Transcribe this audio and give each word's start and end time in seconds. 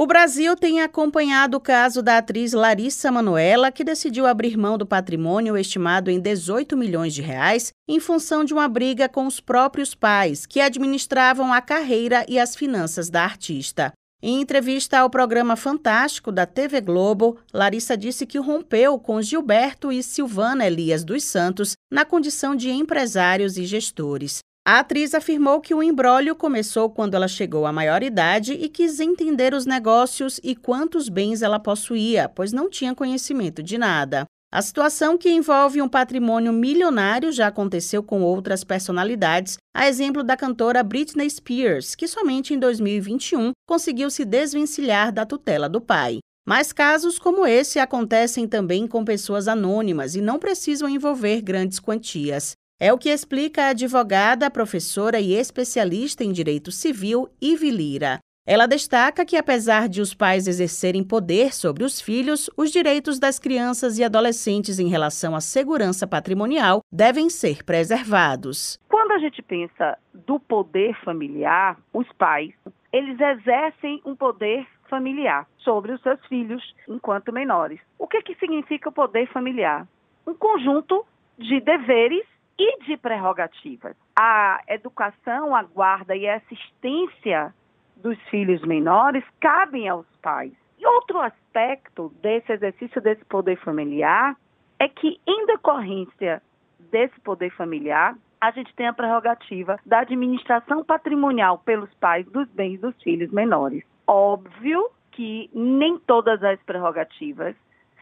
O 0.00 0.06
Brasil 0.06 0.56
tem 0.56 0.80
acompanhado 0.80 1.58
o 1.58 1.60
caso 1.60 2.00
da 2.00 2.16
atriz 2.16 2.54
Larissa 2.54 3.12
Manoela, 3.12 3.70
que 3.70 3.84
decidiu 3.84 4.26
abrir 4.26 4.56
mão 4.56 4.78
do 4.78 4.86
patrimônio 4.86 5.58
estimado 5.58 6.10
em 6.10 6.18
18 6.18 6.74
milhões 6.74 7.12
de 7.12 7.20
reais 7.20 7.70
em 7.86 8.00
função 8.00 8.42
de 8.42 8.54
uma 8.54 8.66
briga 8.66 9.10
com 9.10 9.26
os 9.26 9.40
próprios 9.40 9.94
pais, 9.94 10.46
que 10.46 10.58
administravam 10.58 11.52
a 11.52 11.60
carreira 11.60 12.24
e 12.26 12.38
as 12.38 12.56
finanças 12.56 13.10
da 13.10 13.22
artista. 13.22 13.92
Em 14.22 14.40
entrevista 14.40 14.98
ao 14.98 15.10
programa 15.10 15.54
Fantástico 15.54 16.32
da 16.32 16.46
TV 16.46 16.80
Globo, 16.80 17.36
Larissa 17.52 17.94
disse 17.94 18.24
que 18.24 18.38
rompeu 18.38 18.98
com 18.98 19.20
Gilberto 19.20 19.92
e 19.92 20.02
Silvana 20.02 20.66
Elias 20.66 21.04
dos 21.04 21.24
Santos 21.24 21.74
na 21.92 22.06
condição 22.06 22.56
de 22.56 22.70
empresários 22.70 23.58
e 23.58 23.66
gestores. 23.66 24.38
A 24.66 24.80
atriz 24.80 25.14
afirmou 25.14 25.60
que 25.60 25.74
o 25.74 25.82
embrólio 25.82 26.36
começou 26.36 26.90
quando 26.90 27.14
ela 27.14 27.26
chegou 27.26 27.64
à 27.64 27.72
maioridade 27.72 28.52
e 28.52 28.68
quis 28.68 29.00
entender 29.00 29.54
os 29.54 29.64
negócios 29.64 30.38
e 30.42 30.54
quantos 30.54 31.08
bens 31.08 31.40
ela 31.40 31.58
possuía, 31.58 32.28
pois 32.28 32.52
não 32.52 32.68
tinha 32.68 32.94
conhecimento 32.94 33.62
de 33.62 33.78
nada. 33.78 34.24
A 34.52 34.60
situação 34.60 35.16
que 35.16 35.30
envolve 35.30 35.80
um 35.80 35.88
patrimônio 35.88 36.52
milionário 36.52 37.32
já 37.32 37.46
aconteceu 37.46 38.02
com 38.02 38.20
outras 38.20 38.64
personalidades, 38.64 39.56
a 39.74 39.88
exemplo 39.88 40.22
da 40.22 40.36
cantora 40.36 40.82
Britney 40.82 41.30
Spears, 41.30 41.94
que 41.94 42.08
somente 42.08 42.52
em 42.52 42.58
2021 42.58 43.52
conseguiu 43.66 44.10
se 44.10 44.24
desvencilhar 44.24 45.12
da 45.12 45.24
tutela 45.24 45.68
do 45.68 45.80
pai. 45.80 46.18
Mas 46.46 46.72
casos 46.72 47.18
como 47.18 47.46
esse 47.46 47.78
acontecem 47.78 48.48
também 48.48 48.88
com 48.88 49.04
pessoas 49.04 49.46
anônimas 49.46 50.16
e 50.16 50.20
não 50.20 50.38
precisam 50.38 50.88
envolver 50.88 51.40
grandes 51.40 51.78
quantias. 51.78 52.54
É 52.82 52.90
o 52.94 52.96
que 52.96 53.10
explica 53.10 53.64
a 53.64 53.68
advogada, 53.68 54.50
professora 54.50 55.20
e 55.20 55.34
especialista 55.34 56.24
em 56.24 56.32
direito 56.32 56.72
civil, 56.72 57.28
Ivi 57.38 57.70
Lira. 57.70 58.20
Ela 58.46 58.66
destaca 58.66 59.22
que, 59.22 59.36
apesar 59.36 59.86
de 59.86 60.00
os 60.00 60.14
pais 60.14 60.48
exercerem 60.48 61.04
poder 61.04 61.52
sobre 61.52 61.84
os 61.84 62.00
filhos, 62.00 62.48
os 62.56 62.70
direitos 62.70 63.18
das 63.18 63.38
crianças 63.38 63.98
e 63.98 64.02
adolescentes 64.02 64.78
em 64.78 64.88
relação 64.88 65.36
à 65.36 65.42
segurança 65.42 66.06
patrimonial 66.06 66.80
devem 66.90 67.28
ser 67.28 67.62
preservados. 67.64 68.78
Quando 68.88 69.12
a 69.12 69.18
gente 69.18 69.42
pensa 69.42 69.98
do 70.14 70.40
poder 70.40 70.98
familiar, 71.04 71.76
os 71.92 72.10
pais, 72.14 72.54
eles 72.90 73.20
exercem 73.20 74.00
um 74.06 74.16
poder 74.16 74.66
familiar 74.88 75.46
sobre 75.58 75.92
os 75.92 76.00
seus 76.00 76.18
filhos 76.28 76.74
enquanto 76.88 77.30
menores. 77.30 77.78
O 77.98 78.06
que, 78.06 78.22
que 78.22 78.34
significa 78.36 78.88
o 78.88 78.92
poder 78.92 79.30
familiar? 79.30 79.86
Um 80.26 80.32
conjunto 80.32 81.04
de 81.38 81.60
deveres 81.60 82.24
e 82.60 82.84
de 82.84 82.96
prerrogativas. 82.98 83.96
A 84.14 84.60
educação, 84.68 85.56
a 85.56 85.62
guarda 85.62 86.14
e 86.14 86.28
a 86.28 86.36
assistência 86.36 87.54
dos 87.96 88.18
filhos 88.28 88.60
menores 88.62 89.24
cabem 89.40 89.88
aos 89.88 90.06
pais. 90.20 90.52
E 90.78 90.86
outro 90.86 91.20
aspecto 91.20 92.12
desse 92.20 92.52
exercício 92.52 93.00
desse 93.00 93.24
poder 93.24 93.56
familiar 93.60 94.36
é 94.78 94.88
que, 94.88 95.18
em 95.26 95.46
decorrência 95.46 96.42
desse 96.90 97.18
poder 97.20 97.50
familiar, 97.52 98.14
a 98.38 98.50
gente 98.50 98.74
tem 98.74 98.86
a 98.86 98.92
prerrogativa 98.92 99.78
da 99.86 100.00
administração 100.00 100.84
patrimonial 100.84 101.58
pelos 101.58 101.92
pais 101.94 102.26
dos 102.26 102.48
bens 102.50 102.78
dos 102.78 102.94
filhos 103.02 103.30
menores. 103.30 103.84
Óbvio 104.06 104.90
que 105.12 105.50
nem 105.54 105.98
todas 105.98 106.42
as 106.42 106.60
prerrogativas 106.62 107.54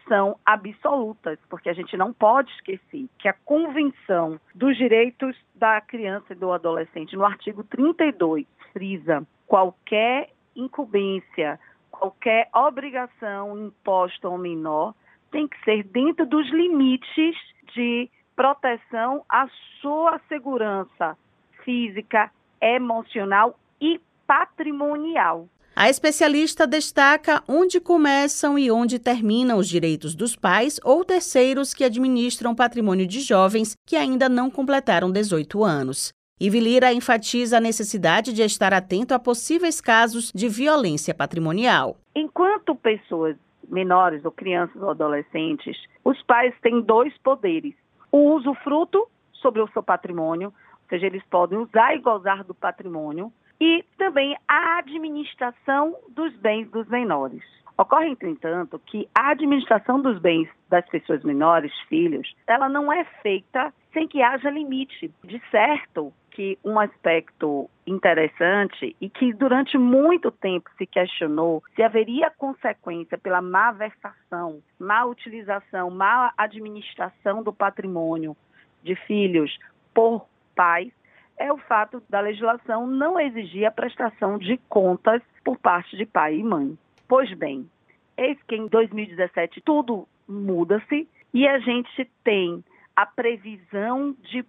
são 0.08 0.36
absolutas, 0.44 1.38
porque 1.48 1.68
a 1.68 1.72
gente 1.72 1.96
não 1.96 2.12
pode 2.12 2.50
esquecer 2.52 3.06
que 3.18 3.28
a 3.28 3.32
Convenção 3.44 4.40
dos 4.54 4.76
Direitos 4.76 5.36
da 5.54 5.80
Criança 5.80 6.32
e 6.32 6.36
do 6.36 6.52
Adolescente, 6.52 7.16
no 7.16 7.24
artigo 7.24 7.62
32, 7.64 8.46
frisa 8.72 9.26
qualquer 9.46 10.30
incumbência, 10.56 11.60
qualquer 11.90 12.48
obrigação 12.54 13.58
imposta 13.58 14.26
ao 14.26 14.38
menor 14.38 14.94
tem 15.30 15.46
que 15.46 15.62
ser 15.64 15.82
dentro 15.84 16.26
dos 16.26 16.48
limites 16.50 17.36
de 17.74 18.08
proteção 18.34 19.24
à 19.28 19.46
sua 19.80 20.20
segurança 20.28 21.16
física, 21.64 22.30
emocional 22.60 23.58
e 23.80 24.00
patrimonial. 24.26 25.48
A 25.80 25.88
especialista 25.88 26.66
destaca 26.66 27.40
onde 27.46 27.80
começam 27.80 28.58
e 28.58 28.68
onde 28.68 28.98
terminam 28.98 29.58
os 29.58 29.68
direitos 29.68 30.12
dos 30.12 30.34
pais 30.34 30.80
ou 30.82 31.04
terceiros 31.04 31.72
que 31.72 31.84
administram 31.84 32.52
patrimônio 32.52 33.06
de 33.06 33.20
jovens 33.20 33.76
que 33.86 33.94
ainda 33.94 34.28
não 34.28 34.50
completaram 34.50 35.08
18 35.08 35.62
anos. 35.62 36.12
Ivilira 36.40 36.92
enfatiza 36.92 37.58
a 37.58 37.60
necessidade 37.60 38.32
de 38.32 38.42
estar 38.42 38.74
atento 38.74 39.14
a 39.14 39.20
possíveis 39.20 39.80
casos 39.80 40.32
de 40.34 40.48
violência 40.48 41.14
patrimonial. 41.14 41.96
Enquanto 42.12 42.74
pessoas 42.74 43.36
menores 43.68 44.24
ou 44.24 44.32
crianças 44.32 44.82
ou 44.82 44.90
adolescentes, 44.90 45.78
os 46.04 46.20
pais 46.24 46.52
têm 46.60 46.80
dois 46.80 47.16
poderes: 47.18 47.76
o 48.10 48.34
usufruto 48.34 49.06
sobre 49.32 49.62
o 49.62 49.68
seu 49.68 49.84
patrimônio, 49.84 50.48
ou 50.48 50.88
seja, 50.88 51.06
eles 51.06 51.22
podem 51.30 51.56
usar 51.56 51.94
e 51.94 52.00
gozar 52.00 52.42
do 52.42 52.52
patrimônio, 52.52 53.32
e 53.60 53.84
também 53.96 54.36
a 54.46 54.78
administração 54.78 55.96
dos 56.08 56.34
bens 56.36 56.70
dos 56.70 56.88
menores. 56.88 57.42
Ocorre, 57.76 58.08
entretanto, 58.08 58.80
que 58.86 59.08
a 59.14 59.30
administração 59.30 60.00
dos 60.00 60.18
bens 60.18 60.48
das 60.68 60.84
pessoas 60.88 61.22
menores, 61.22 61.72
filhos, 61.88 62.34
ela 62.46 62.68
não 62.68 62.92
é 62.92 63.04
feita 63.22 63.72
sem 63.92 64.08
que 64.08 64.20
haja 64.20 64.50
limite. 64.50 65.12
De 65.22 65.40
certo, 65.50 66.12
que 66.38 66.58
um 66.64 66.78
aspecto 66.78 67.68
interessante 67.86 68.94
e 69.00 69.08
que 69.08 69.32
durante 69.32 69.76
muito 69.76 70.30
tempo 70.30 70.70
se 70.78 70.86
questionou 70.86 71.62
se 71.74 71.82
haveria 71.82 72.30
consequência 72.30 73.18
pela 73.18 73.42
má 73.42 73.72
versação, 73.72 74.60
má 74.78 75.04
utilização, 75.04 75.90
má 75.90 76.32
administração 76.36 77.42
do 77.42 77.52
patrimônio 77.52 78.36
de 78.84 78.94
filhos 78.94 79.56
por 79.92 80.26
pais, 80.54 80.92
é 81.38 81.52
o 81.52 81.58
fato 81.58 82.02
da 82.08 82.20
legislação 82.20 82.86
não 82.86 83.18
exigir 83.18 83.64
a 83.64 83.70
prestação 83.70 84.38
de 84.38 84.58
contas 84.68 85.22
por 85.44 85.56
parte 85.58 85.96
de 85.96 86.04
pai 86.04 86.36
e 86.36 86.42
mãe. 86.42 86.76
Pois 87.06 87.32
bem, 87.34 87.68
eis 88.16 88.36
que 88.42 88.56
em 88.56 88.66
2017 88.66 89.60
tudo 89.62 90.06
muda-se 90.28 91.08
e 91.32 91.46
a 91.46 91.58
gente 91.58 92.04
tem 92.24 92.62
a 92.94 93.06
previsão 93.06 94.14
de 94.22 94.44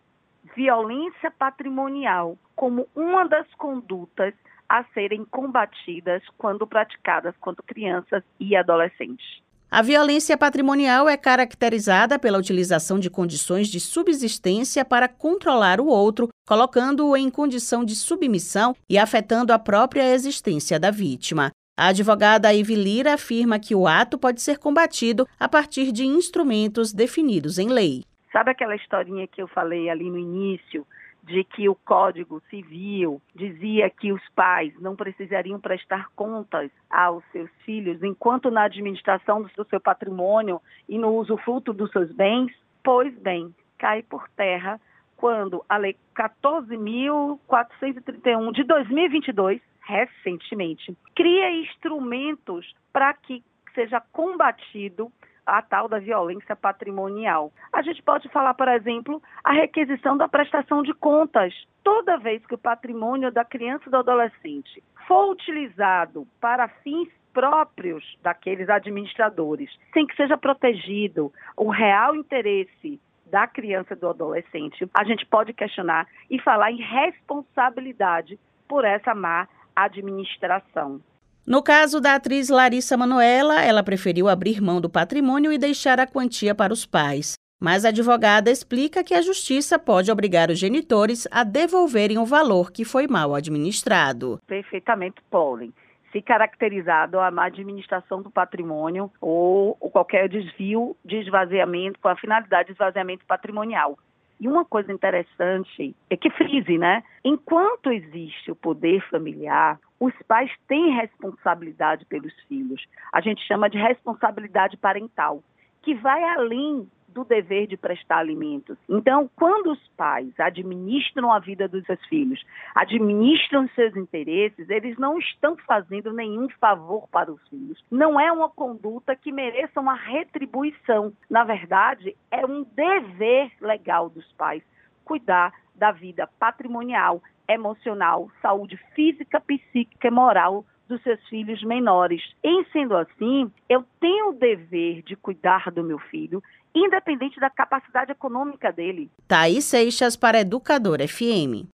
violência 0.56 1.32
patrimonial 1.32 2.38
como 2.56 2.88
uma 2.96 3.28
das 3.28 3.48
condutas 3.56 4.34
a 4.68 4.84
serem 4.94 5.26
combatidas 5.26 6.24
quando 6.38 6.68
praticadas 6.68 7.36
contra 7.38 7.64
crianças 7.64 8.24
e 8.40 8.56
adolescentes. 8.56 9.42
A 9.72 9.84
violência 9.84 10.36
patrimonial 10.36 11.08
é 11.08 11.16
caracterizada 11.16 12.18
pela 12.18 12.40
utilização 12.40 12.98
de 12.98 13.08
condições 13.08 13.68
de 13.68 13.80
subsistência 13.80 14.84
para 14.84 15.08
controlar 15.08 15.80
o 15.80 15.86
outro, 15.86 16.28
colocando-o 16.48 17.16
em 17.16 17.30
condição 17.30 17.86
de 17.86 17.96
submissão 17.96 18.76
e 18.90 18.98
afetando 18.98 19.54
a 19.54 19.60
própria 19.60 20.12
existência 20.12 20.80
da 20.80 20.90
vítima. 20.90 21.52
A 21.78 21.90
advogada 21.90 22.52
Ivy 22.52 22.74
Lira 22.74 23.14
afirma 23.14 23.60
que 23.60 23.76
o 23.76 23.88
ato 23.88 24.18
pode 24.18 24.42
ser 24.42 24.58
combatido 24.58 25.28
a 25.40 25.48
partir 25.48 25.92
de 25.92 26.04
instrumentos 26.04 26.92
definidos 26.92 27.60
em 27.60 27.70
lei. 27.70 28.04
Sabe 28.34 28.50
aquela 28.50 28.76
historinha 28.76 29.28
que 29.28 29.40
eu 29.40 29.48
falei 29.48 29.88
ali 29.88 30.10
no 30.10 30.18
início 30.18 30.86
de 31.30 31.44
que 31.44 31.68
o 31.70 31.76
Código 31.76 32.42
Civil 32.50 33.22
dizia 33.36 33.88
que 33.90 34.12
os 34.12 34.28
pais 34.30 34.74
não 34.82 34.96
precisariam 34.96 35.60
prestar 35.60 36.10
contas 36.16 36.72
aos 36.90 37.24
seus 37.32 37.52
filhos 37.64 38.02
enquanto 38.02 38.50
na 38.50 38.64
administração 38.64 39.44
do 39.44 39.66
seu 39.66 39.80
patrimônio 39.80 40.60
e 40.88 40.98
no 40.98 41.16
usufruto 41.16 41.72
dos 41.72 41.92
seus 41.92 42.12
bens? 42.12 42.52
Pois 42.84 43.16
bem, 43.20 43.54
cai 43.78 44.02
por 44.02 44.28
terra 44.30 44.82
quando 45.16 45.64
a 45.70 45.78
Lei 45.78 45.96
14.431 46.16 48.52
de 48.52 48.64
2022, 48.64 49.62
recentemente, 49.82 50.98
cria 51.16 51.52
instrumentos 51.52 52.74
para 52.92 53.14
que 53.14 53.44
seja 53.76 54.02
combatido 54.12 55.12
a 55.58 55.62
tal 55.62 55.88
da 55.88 56.00
violência 56.00 56.56
patrimonial. 56.56 57.52
A 57.74 57.82
gente 57.82 58.02
pode 58.04 58.30
falar, 58.30 58.54
por 58.54 58.68
exemplo, 58.68 59.22
a 59.44 59.54
requisição 59.54 60.16
da 60.16 60.28
prestação 60.28 60.84
de 60.84 60.94
contas. 60.94 61.54
Toda 61.84 62.18
vez 62.18 62.46
que 62.46 62.56
o 62.56 62.58
patrimônio 62.58 63.32
da 63.32 63.44
criança 63.44 63.86
e 63.88 63.92
do 63.92 63.98
adolescente 63.98 64.84
for 65.08 65.32
utilizado 65.32 66.28
para 66.40 66.68
fins 66.68 67.10
próprios 67.34 68.04
daqueles 68.22 68.70
administradores, 68.70 69.70
sem 69.94 70.06
que 70.06 70.16
seja 70.16 70.38
protegido 70.38 71.32
o 71.56 71.70
real 71.70 72.16
interesse 72.16 73.00
da 73.26 73.48
criança 73.48 73.94
e 73.94 73.98
do 73.98 74.10
adolescente, 74.10 74.90
a 74.94 75.04
gente 75.04 75.26
pode 75.26 75.54
questionar 75.54 76.08
e 76.30 76.40
falar 76.40 76.72
em 76.72 76.82
responsabilidade 76.82 78.40
por 78.68 78.84
essa 78.84 79.14
má 79.14 79.48
administração. 79.76 81.02
No 81.50 81.64
caso 81.64 82.00
da 82.00 82.14
atriz 82.14 82.48
Larissa 82.48 82.96
Manoela, 82.96 83.64
ela 83.64 83.82
preferiu 83.82 84.30
abrir 84.30 84.62
mão 84.62 84.80
do 84.80 84.88
patrimônio 84.88 85.52
e 85.52 85.58
deixar 85.58 86.00
a 86.00 86.06
quantia 86.06 86.54
para 86.54 86.72
os 86.72 86.86
pais. 86.86 87.34
Mas 87.60 87.84
a 87.84 87.90
advogada 87.90 88.52
explica 88.52 89.04
que 89.04 89.16
a 89.16 89.22
justiça 89.24 89.80
pode 89.80 90.12
obrigar 90.12 90.52
os 90.52 90.60
genitores 90.60 91.28
a 91.32 91.44
devolverem 91.44 92.20
o 92.20 92.26
valor 92.26 92.72
que 92.72 92.86
foi 92.86 93.08
mal 93.08 93.34
administrado. 93.34 94.40
Perfeitamente 94.46 95.24
podem. 95.32 95.74
se 96.12 96.22
caracterizado 96.22 97.20
a 97.20 97.32
má 97.32 97.46
administração 97.46 98.22
do 98.22 98.30
patrimônio 98.30 99.12
ou, 99.20 99.76
ou 99.80 99.90
qualquer 99.90 100.30
desvio 100.30 100.96
de 101.04 101.16
esvaziamento 101.16 102.00
com 102.00 102.10
a 102.10 102.16
finalidade 102.16 102.68
de 102.68 102.74
esvaziamento 102.74 103.26
patrimonial. 103.26 103.98
E 104.40 104.48
uma 104.48 104.64
coisa 104.64 104.92
interessante 104.92 105.96
é 106.10 106.16
que 106.16 106.30
frise, 106.30 106.78
né? 106.78 107.04
Enquanto 107.24 107.92
existe 107.92 108.52
o 108.52 108.56
poder 108.56 109.02
familiar, 109.10 109.78
os 110.00 110.14
pais 110.28 110.50
têm 110.68 110.96
responsabilidade 110.96 112.06
pelos 112.06 112.34
filhos. 112.48 112.86
A 113.12 113.20
gente 113.20 113.46
chama 113.46 113.70
de 113.70 113.78
responsabilidade 113.78 114.78
parental, 114.78 115.44
que 115.82 115.94
vai 115.96 116.24
além 116.24 116.90
do 117.14 117.24
dever 117.24 117.68
de 117.68 117.78
prestar 117.78 118.20
alimentos. 118.20 118.78
Então, 118.88 119.30
quando 119.36 119.72
os 119.72 119.88
pais 119.98 120.32
administram 120.40 121.32
a 121.32 121.40
vida 121.40 121.68
dos 121.68 121.86
seus 121.86 122.04
filhos, 122.06 122.44
administram 122.76 123.68
seus 123.70 123.96
interesses, 123.96 124.70
eles 124.70 124.98
não 124.98 125.18
estão 125.18 125.58
fazendo 125.68 126.14
nenhum 126.14 126.48
favor 126.60 127.08
para 127.10 127.32
os 127.32 127.42
filhos. 127.50 127.84
Não 127.92 128.20
é 128.20 128.32
uma 128.32 128.50
conduta 128.50 129.16
que 129.16 129.32
mereça 129.32 129.80
uma 129.80 129.96
retribuição. 129.96 131.14
Na 131.30 131.44
verdade, 131.44 132.16
é 132.32 132.46
um 132.46 132.64
dever 132.64 133.52
legal 133.62 134.10
dos 134.10 134.26
pais 134.34 134.64
cuidar 135.04 135.52
da 135.74 135.92
vida 135.92 136.30
patrimonial, 136.40 137.22
emocional, 137.48 138.30
saúde 138.42 138.78
física, 138.94 139.42
psíquica 139.42 140.08
e 140.08 140.12
moral 140.12 140.64
dos 140.90 141.02
seus 141.04 141.24
filhos 141.30 141.64
menores. 141.64 142.22
Em 142.44 142.66
sendo 142.74 142.98
assim, 142.98 143.50
eu 143.70 143.86
tenho 144.00 144.30
o 144.30 144.34
dever 144.34 145.04
de 145.04 145.16
cuidar 145.16 145.72
do 145.72 145.84
meu 145.84 146.00
filho, 146.00 146.44
independente 146.76 147.40
da 147.40 147.50
capacidade 147.50 148.12
econômica 148.12 148.72
dele. 148.72 149.10
Thaís 149.28 149.66
Seixas 149.66 150.16
para 150.18 150.42
Educador 150.42 151.00
FM. 151.08 151.70